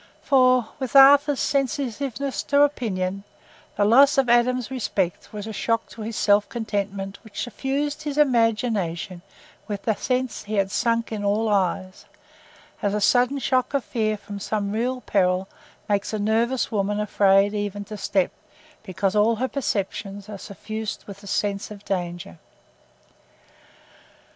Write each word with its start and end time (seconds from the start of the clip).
For, 0.23 0.69
with 0.79 0.95
Arthur's 0.95 1.39
sensitiveness 1.39 2.41
to 2.45 2.63
opinion, 2.63 3.23
the 3.75 3.85
loss 3.85 4.17
of 4.17 4.29
Adam's 4.31 4.71
respect 4.71 5.31
was 5.31 5.45
a 5.45 5.53
shock 5.53 5.87
to 5.89 6.01
his 6.01 6.15
self 6.15 6.49
contentment 6.49 7.19
which 7.23 7.43
suffused 7.43 8.01
his 8.01 8.17
imagination 8.17 9.21
with 9.67 9.83
the 9.83 9.93
sense 9.93 10.39
that 10.41 10.47
he 10.47 10.55
had 10.55 10.71
sunk 10.71 11.11
in 11.11 11.23
all 11.23 11.47
eyes—as 11.49 12.95
a 12.95 12.99
sudden 12.99 13.37
shock 13.37 13.75
of 13.75 13.83
fear 13.85 14.17
from 14.17 14.39
some 14.39 14.71
real 14.71 15.01
peril 15.01 15.47
makes 15.87 16.13
a 16.13 16.17
nervous 16.17 16.71
woman 16.71 16.99
afraid 16.99 17.53
even 17.53 17.85
to 17.85 17.95
step, 17.95 18.31
because 18.81 19.15
all 19.15 19.35
her 19.35 19.47
perceptions 19.47 20.27
are 20.27 20.39
suffused 20.39 21.03
with 21.05 21.21
a 21.21 21.27
sense 21.27 21.69
of 21.69 21.85
danger. 21.85 22.39